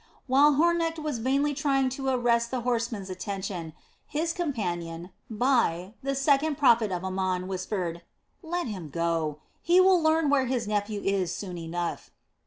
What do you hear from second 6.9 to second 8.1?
of Amon, whispered: